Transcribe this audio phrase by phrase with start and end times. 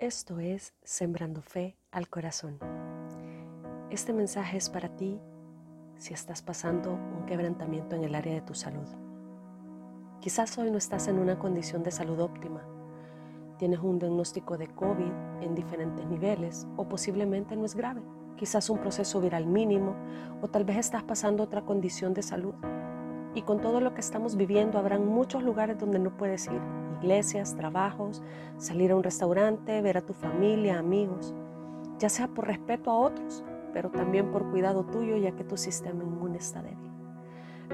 [0.00, 2.60] Esto es Sembrando Fe al Corazón.
[3.90, 5.20] Este mensaje es para ti
[5.96, 8.86] si estás pasando un quebrantamiento en el área de tu salud.
[10.20, 12.62] Quizás hoy no estás en una condición de salud óptima.
[13.58, 18.00] Tienes un diagnóstico de COVID en diferentes niveles o posiblemente no es grave.
[18.36, 19.96] Quizás un proceso viral mínimo
[20.40, 22.54] o tal vez estás pasando otra condición de salud.
[23.34, 27.54] Y con todo lo que estamos viviendo habrán muchos lugares donde no puedes ir iglesias,
[27.56, 28.22] trabajos,
[28.56, 31.34] salir a un restaurante, ver a tu familia, amigos,
[31.98, 36.02] ya sea por respeto a otros, pero también por cuidado tuyo ya que tu sistema
[36.02, 36.90] inmune está débil.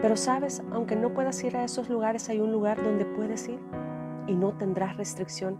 [0.00, 3.60] Pero sabes, aunque no puedas ir a esos lugares, hay un lugar donde puedes ir
[4.26, 5.58] y no tendrás restricción.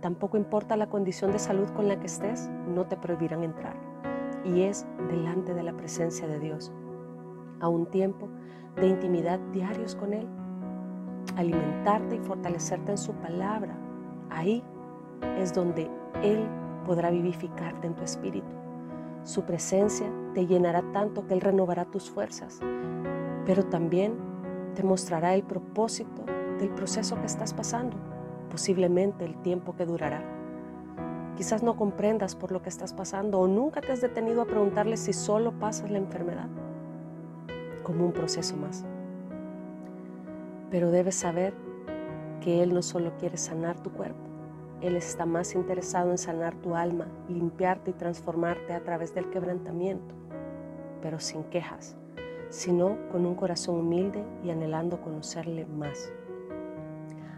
[0.00, 3.76] Tampoco importa la condición de salud con la que estés, no te prohibirán entrar.
[4.44, 6.72] Y es delante de la presencia de Dios.
[7.60, 8.28] A un tiempo
[8.76, 10.28] de intimidad diarios con Él
[11.36, 13.76] alimentarte y fortalecerte en su palabra,
[14.30, 14.62] ahí
[15.38, 15.90] es donde
[16.22, 16.46] Él
[16.86, 18.54] podrá vivificarte en tu espíritu.
[19.24, 22.60] Su presencia te llenará tanto que Él renovará tus fuerzas,
[23.46, 24.14] pero también
[24.74, 26.24] te mostrará el propósito
[26.58, 27.96] del proceso que estás pasando,
[28.50, 30.22] posiblemente el tiempo que durará.
[31.36, 34.96] Quizás no comprendas por lo que estás pasando o nunca te has detenido a preguntarle
[34.96, 36.48] si solo pasas la enfermedad
[37.82, 38.84] como un proceso más.
[40.72, 41.52] Pero debes saber
[42.40, 44.22] que Él no solo quiere sanar tu cuerpo,
[44.80, 50.14] Él está más interesado en sanar tu alma, limpiarte y transformarte a través del quebrantamiento,
[51.02, 51.94] pero sin quejas,
[52.48, 56.10] sino con un corazón humilde y anhelando conocerle más.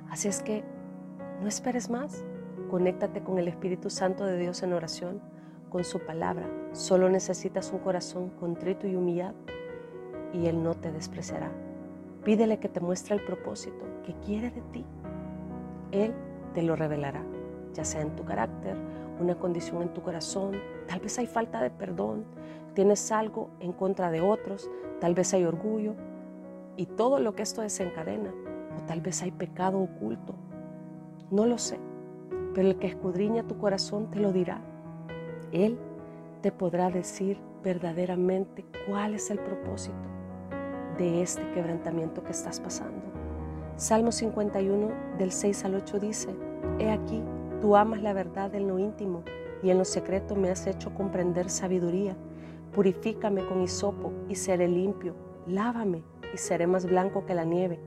[0.09, 0.63] Así es que
[1.43, 2.25] no esperes más,
[2.71, 5.21] conéctate con el Espíritu Santo de Dios en oración,
[5.71, 6.49] con su palabra.
[6.71, 9.35] Solo necesitas un corazón contrito y humillado
[10.33, 11.51] y Él no te despreciará.
[12.25, 14.83] Pídele que te muestre el propósito que quiere de ti.
[15.93, 16.15] Él
[16.55, 17.23] te lo revelará,
[17.75, 18.77] ya sea en tu carácter,
[19.21, 20.55] una condición en tu corazón,
[20.89, 22.25] tal vez hay falta de perdón,
[22.73, 25.95] tienes algo en contra de otros, tal vez hay orgullo
[26.79, 28.33] y todo lo que esto desencadena,
[28.79, 30.35] o tal vez hay pecado oculto.
[31.31, 31.79] No lo sé,
[32.55, 34.63] pero el que escudriña tu corazón te lo dirá.
[35.53, 35.79] Él
[36.41, 40.14] te podrá decir verdaderamente cuál es el propósito
[40.99, 43.01] de este quebrantamiento que estás pasando.
[43.77, 46.29] Salmo 51 del 6 al 8 dice,
[46.79, 47.23] He aquí,
[47.61, 49.23] tú amas la verdad en lo íntimo
[49.63, 52.17] y en lo secreto me has hecho comprender sabiduría.
[52.73, 55.15] Purifícame con hisopo y seré limpio.
[55.47, 57.81] Lávame y seré más blanco que la nieve.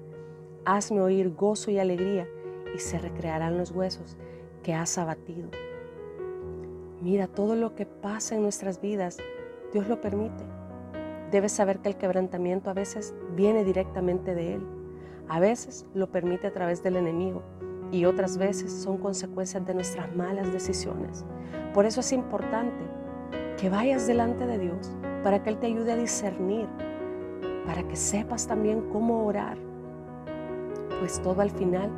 [0.66, 2.28] Hazme oír gozo y alegría
[2.75, 4.18] y se recrearán los huesos
[4.63, 5.50] que has abatido.
[7.01, 9.18] Mira, todo lo que pasa en nuestras vidas,
[9.72, 10.56] Dios lo permite
[11.32, 14.68] Debes saber que el quebrantamiento a veces viene directamente de Él.
[15.28, 17.44] A veces lo permite a través del enemigo
[17.92, 21.26] y otras veces son consecuencias de nuestras malas decisiones.
[21.74, 22.82] Por eso es importante
[23.58, 24.90] que vayas delante de Dios
[25.22, 26.68] para que Él te ayude a discernir,
[27.66, 29.58] para que sepas también cómo orar,
[31.02, 31.92] pues todo al final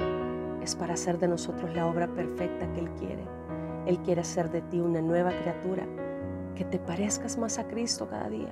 [0.64, 3.24] es para hacer de nosotros la obra perfecta que Él quiere.
[3.86, 5.86] Él quiere hacer de ti una nueva criatura,
[6.56, 8.50] que te parezcas más a Cristo cada día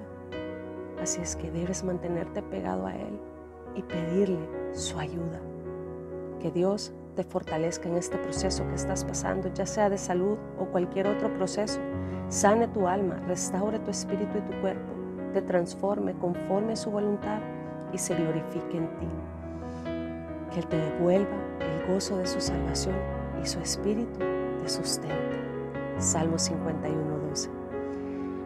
[1.02, 3.20] Así es que debes mantenerte pegado a Él
[3.76, 4.40] y pedirle
[4.74, 5.40] su ayuda.
[6.40, 10.66] Que Dios te fortalezca en este proceso que estás pasando, ya sea de salud o
[10.66, 11.80] cualquier otro proceso.
[12.30, 14.94] Sane tu alma, restaure tu espíritu y tu cuerpo,
[15.34, 17.40] te transforme conforme a su voluntad
[17.94, 19.08] y se glorifique en ti.
[20.52, 22.96] Que Él te devuelva el gozo de su salvación
[23.42, 24.20] y su espíritu
[24.62, 25.16] te sustente.
[26.00, 27.50] Salmo 51, 12.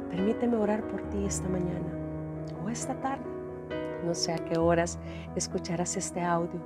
[0.10, 2.01] Permíteme orar por ti esta mañana
[2.64, 3.26] o esta tarde.
[4.06, 5.00] No sé a qué horas
[5.36, 6.60] escucharás este audio,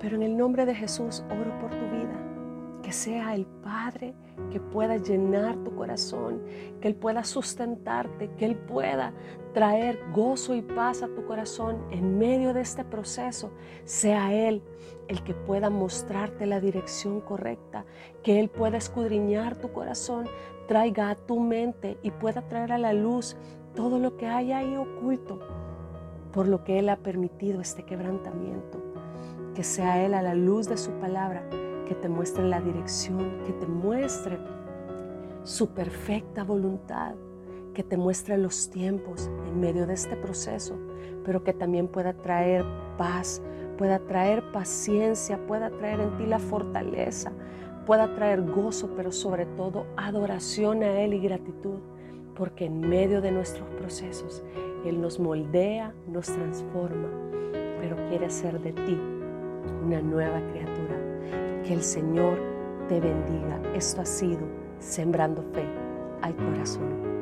[0.00, 2.24] pero en el nombre de Jesús oro por tu vida.
[2.82, 4.14] Que sea el Padre
[4.50, 6.42] que pueda llenar tu corazón,
[6.80, 9.12] que Él pueda sustentarte, que Él pueda
[9.52, 13.50] traer gozo y paz a tu corazón en medio de este proceso.
[13.84, 14.62] Sea Él
[15.08, 17.84] el que pueda mostrarte la dirección correcta,
[18.22, 20.26] que Él pueda escudriñar tu corazón,
[20.66, 23.36] traiga a tu mente y pueda traer a la luz
[23.78, 25.38] todo lo que hay ahí oculto,
[26.32, 28.82] por lo que Él ha permitido este quebrantamiento.
[29.54, 31.48] Que sea Él a la luz de su palabra,
[31.86, 34.36] que te muestre la dirección, que te muestre
[35.44, 37.14] su perfecta voluntad,
[37.72, 40.74] que te muestre los tiempos en medio de este proceso,
[41.24, 42.64] pero que también pueda traer
[42.96, 43.40] paz,
[43.76, 47.30] pueda traer paciencia, pueda traer en ti la fortaleza,
[47.86, 51.78] pueda traer gozo, pero sobre todo adoración a Él y gratitud
[52.38, 54.44] porque en medio de nuestros procesos
[54.86, 57.08] Él nos moldea, nos transforma,
[57.80, 58.98] pero quiere hacer de ti
[59.84, 60.96] una nueva criatura.
[61.64, 62.38] Que el Señor
[62.88, 63.60] te bendiga.
[63.74, 64.40] Esto ha sido
[64.78, 65.64] Sembrando Fe
[66.22, 67.17] al Corazón.